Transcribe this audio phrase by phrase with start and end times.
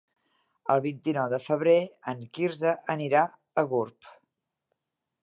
[0.75, 1.75] El vint-i-nou de febrer
[2.13, 3.21] en Quirze anirà
[3.63, 4.13] a Gurb.